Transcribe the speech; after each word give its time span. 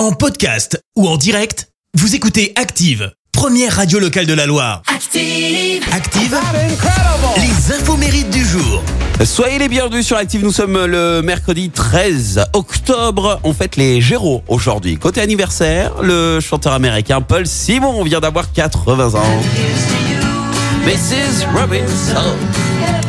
En 0.00 0.12
podcast 0.12 0.82
ou 0.96 1.06
en 1.06 1.18
direct, 1.18 1.68
vous 1.92 2.14
écoutez 2.14 2.54
Active, 2.56 3.12
première 3.32 3.76
radio 3.76 3.98
locale 3.98 4.24
de 4.24 4.32
la 4.32 4.46
Loire. 4.46 4.80
Active. 4.86 5.84
Active, 5.92 6.38
les 7.36 7.74
infos 7.74 7.98
mérites 7.98 8.30
du 8.30 8.42
jour. 8.42 8.82
Soyez 9.22 9.58
les 9.58 9.68
bienvenus 9.68 10.06
sur 10.06 10.16
Active, 10.16 10.42
nous 10.42 10.52
sommes 10.52 10.86
le 10.86 11.20
mercredi 11.20 11.68
13 11.68 12.46
octobre, 12.54 13.40
on 13.44 13.52
fête 13.52 13.76
les 13.76 14.00
Géros 14.00 14.42
aujourd'hui. 14.48 14.96
Côté 14.96 15.20
anniversaire, 15.20 16.00
le 16.00 16.40
chanteur 16.40 16.72
américain 16.72 17.20
Paul 17.20 17.46
Simon 17.46 18.02
vient 18.02 18.20
d'avoir 18.20 18.52
80 18.52 19.16
ans. 19.16 20.19
Mrs. 20.84 21.46
Robinson. 21.54 22.36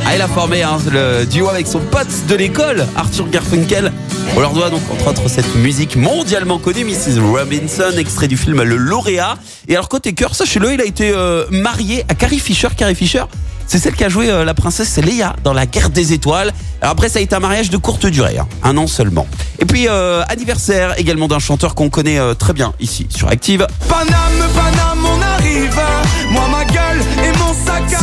Ah, 0.06 0.16
il 0.16 0.22
a 0.22 0.28
formé 0.28 0.62
hein, 0.62 0.78
le 0.92 1.26
duo 1.26 1.48
avec 1.48 1.68
son 1.68 1.80
pote 1.80 2.08
de 2.28 2.36
l'école, 2.36 2.86
Arthur 2.96 3.30
Garfunkel. 3.30 3.92
On 4.36 4.40
leur 4.42 4.52
doit 4.52 4.70
donc 4.70 4.82
entre 4.92 5.08
autres 5.08 5.30
cette 5.30 5.56
musique 5.56 5.96
mondialement 5.96 6.60
connue, 6.60 6.84
Mrs. 6.84 7.22
Robinson, 7.22 7.92
extrait 7.98 8.28
du 8.28 8.36
film 8.36 8.62
Le 8.62 8.76
Lauréat. 8.76 9.38
Et 9.70 9.74
alors 9.76 9.88
côté 9.88 10.14
cœur, 10.14 10.36
sachez-le, 10.36 10.74
il 10.74 10.82
a 10.82 10.86
été 10.86 11.12
euh, 11.16 11.46
marié 11.50 12.04
à 12.10 12.16
Carrie 12.16 12.40
Fisher. 12.40 12.68
Carrie 12.76 12.96
Fisher, 12.96 13.24
c'est 13.68 13.80
celle 13.80 13.96
qui 13.96 14.04
a 14.04 14.10
joué 14.10 14.30
euh, 14.30 14.44
la 14.44 14.54
princesse 14.54 14.98
Leia 14.98 15.36
dans 15.44 15.54
la 15.54 15.66
guerre 15.66 15.90
des 15.90 16.12
étoiles. 16.12 16.52
Après, 16.82 17.08
ça 17.08 17.20
a 17.20 17.22
été 17.22 17.36
un 17.36 17.40
mariage 17.40 17.70
de 17.70 17.78
courte 17.78 18.06
durée, 18.06 18.38
hein, 18.38 18.48
un 18.64 18.76
an 18.78 18.88
seulement. 18.88 19.28
Et 19.60 19.66
puis 19.66 19.88
euh, 19.88 20.24
anniversaire 20.28 21.00
également 21.00 21.30
d'un 21.30 21.40
chanteur 21.40 21.74
qu'on 21.74 21.90
connaît 21.90 22.20
très 22.36 22.54
bien 22.54 22.74
ici 22.82 23.08
sur 23.10 23.30
Active, 23.30 23.66
Paname, 23.88 24.50
Paname, 24.54 25.06
on 25.06 25.22
arrive. 25.22 25.80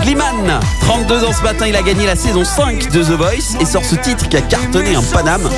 Slimane. 0.08 0.58
32 0.80 1.24
ans 1.24 1.32
ce 1.34 1.42
matin, 1.42 1.66
il 1.66 1.76
a 1.76 1.82
gagné 1.82 2.06
la 2.06 2.16
saison 2.16 2.42
5 2.42 2.90
de 2.92 3.02
The 3.02 3.10
Voice 3.10 3.60
et 3.60 3.66
sort 3.66 3.84
ce 3.84 3.94
titre 3.94 4.26
qui 4.30 4.38
a 4.38 4.40
cartonné 4.40 4.94
un 4.94 5.02
Paname. 5.02 5.50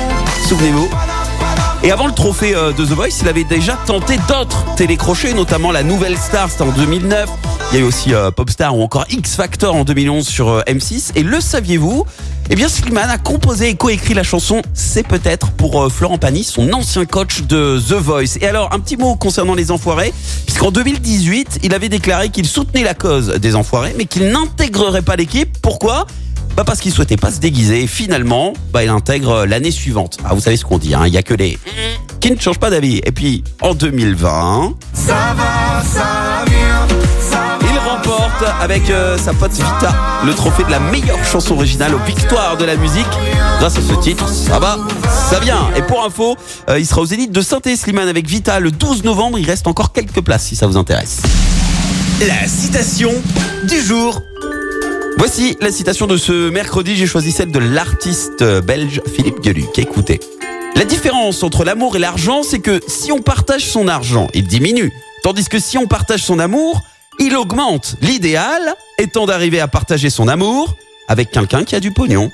Souvenez-vous. 0.45 0.89
Et 1.83 1.91
avant 1.91 2.05
le 2.05 2.11
trophée 2.11 2.53
euh, 2.53 2.73
de 2.73 2.83
The 2.83 2.89
Voice, 2.89 3.21
il 3.21 3.29
avait 3.29 3.45
déjà 3.45 3.77
tenté 3.85 4.17
d'autres 4.27 4.65
télécrochets, 4.75 5.33
notamment 5.33 5.71
la 5.71 5.83
Nouvelle 5.83 6.17
Star, 6.17 6.49
c'était 6.49 6.63
en 6.63 6.71
2009. 6.71 7.29
Il 7.71 7.77
y 7.77 7.79
a 7.79 7.85
eu 7.85 7.87
aussi 7.87 8.13
euh, 8.13 8.29
Popstar 8.29 8.77
ou 8.77 8.83
encore 8.83 9.05
X 9.09 9.37
Factor 9.37 9.73
en 9.73 9.85
2011 9.85 10.27
sur 10.27 10.49
euh, 10.49 10.61
M6. 10.67 11.11
Et 11.15 11.23
le 11.23 11.39
saviez-vous? 11.39 12.05
Eh 12.49 12.55
bien, 12.55 12.67
Slimane 12.67 13.09
a 13.09 13.17
composé 13.17 13.69
et 13.69 13.75
coécrit 13.75 14.13
la 14.13 14.23
chanson 14.23 14.61
C'est 14.73 15.07
peut-être 15.07 15.51
pour 15.51 15.81
euh, 15.81 15.89
Florent 15.89 16.17
Pagny, 16.17 16.43
son 16.43 16.73
ancien 16.73 17.05
coach 17.05 17.43
de 17.43 17.79
The 17.79 17.93
Voice. 17.93 18.37
Et 18.41 18.47
alors, 18.47 18.73
un 18.73 18.79
petit 18.79 18.97
mot 18.97 19.15
concernant 19.15 19.55
les 19.55 19.71
enfoirés, 19.71 20.13
puisqu'en 20.45 20.71
2018, 20.71 21.59
il 21.63 21.73
avait 21.73 21.89
déclaré 21.89 22.29
qu'il 22.29 22.45
soutenait 22.45 22.83
la 22.83 22.93
cause 22.93 23.27
des 23.39 23.55
enfoirés, 23.55 23.93
mais 23.97 24.05
qu'il 24.05 24.27
n'intégrerait 24.29 25.01
pas 25.01 25.15
l'équipe. 25.15 25.57
Pourquoi? 25.61 26.05
Bah 26.55 26.63
parce 26.65 26.81
qu'il 26.81 26.91
souhaitait 26.91 27.15
pas 27.15 27.31
se 27.31 27.39
déguiser. 27.39 27.87
Finalement, 27.87 28.51
bah 28.73 28.83
il 28.83 28.89
intègre 28.89 29.45
l'année 29.45 29.71
suivante. 29.71 30.17
Ah, 30.25 30.33
vous 30.33 30.41
savez 30.41 30.57
ce 30.57 30.65
qu'on 30.65 30.77
dit, 30.77 30.93
hein, 30.93 31.03
il 31.07 31.13
y 31.13 31.17
a 31.17 31.23
que 31.23 31.33
les 31.33 31.57
qui 32.19 32.31
ne 32.31 32.39
changent 32.39 32.59
pas 32.59 32.69
d'avis. 32.69 32.97
Et 33.05 33.11
puis 33.11 33.43
en 33.61 33.73
2020, 33.73 34.73
Ça 34.93 35.33
va, 35.37 35.81
ça 35.81 36.03
vient, 36.03 36.30
avec 38.59 38.89
euh, 38.89 39.17
sa 39.17 39.33
pote 39.33 39.51
Vita 39.51 39.93
le 40.25 40.33
trophée 40.33 40.63
de 40.63 40.71
la 40.71 40.79
meilleure 40.79 41.23
chanson 41.25 41.55
originale 41.55 41.93
aux 41.93 42.05
victoires 42.05 42.57
de 42.57 42.65
la 42.65 42.75
musique. 42.75 43.07
Grâce 43.59 43.77
à 43.77 43.81
ce 43.81 43.93
titre, 44.01 44.27
ça 44.27 44.59
va, 44.59 44.77
ça 45.29 45.39
vient. 45.39 45.69
Et 45.75 45.81
pour 45.81 46.03
info, 46.03 46.35
euh, 46.69 46.79
il 46.79 46.85
sera 46.85 47.01
aux 47.01 47.05
élites 47.05 47.31
de 47.31 47.41
saint 47.41 47.59
Slimane 47.63 48.07
avec 48.07 48.27
Vita 48.27 48.59
le 48.59 48.71
12 48.71 49.03
novembre. 49.03 49.37
Il 49.37 49.45
reste 49.45 49.67
encore 49.67 49.91
quelques 49.91 50.21
places 50.21 50.45
si 50.45 50.55
ça 50.55 50.67
vous 50.67 50.77
intéresse. 50.77 51.21
La 52.21 52.47
citation 52.47 53.11
du 53.67 53.81
jour. 53.81 54.21
Voici 55.17 55.55
la 55.61 55.71
citation 55.71 56.07
de 56.07 56.17
ce 56.17 56.49
mercredi. 56.49 56.95
J'ai 56.95 57.07
choisi 57.07 57.31
celle 57.31 57.51
de 57.51 57.59
l'artiste 57.59 58.43
belge 58.61 59.01
Philippe 59.15 59.41
Gueluc. 59.41 59.77
Écoutez. 59.77 60.19
La 60.75 60.85
différence 60.85 61.43
entre 61.43 61.63
l'amour 61.63 61.95
et 61.95 61.99
l'argent, 61.99 62.41
c'est 62.43 62.59
que 62.59 62.79
si 62.87 63.11
on 63.11 63.21
partage 63.21 63.65
son 63.65 63.87
argent, 63.87 64.27
il 64.33 64.47
diminue. 64.47 64.91
Tandis 65.23 65.45
que 65.45 65.59
si 65.59 65.77
on 65.77 65.85
partage 65.85 66.23
son 66.23 66.39
amour, 66.39 66.81
il 67.19 67.35
augmente. 67.35 67.95
L'idéal 68.01 68.75
étant 68.97 69.25
d'arriver 69.25 69.59
à 69.59 69.67
partager 69.67 70.09
son 70.09 70.27
amour 70.27 70.75
avec 71.07 71.31
quelqu'un 71.31 71.63
qui 71.63 71.75
a 71.75 71.79
du 71.79 71.91
pognon. 71.91 72.31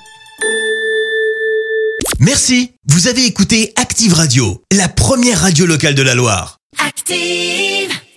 Merci, 2.19 2.71
vous 2.87 3.07
avez 3.07 3.25
écouté 3.25 3.73
Active 3.75 4.13
Radio, 4.13 4.63
la 4.71 4.87
première 4.87 5.41
radio 5.41 5.65
locale 5.65 5.95
de 5.95 6.01
la 6.01 6.15
Loire. 6.15 6.59
Active. 6.85 7.96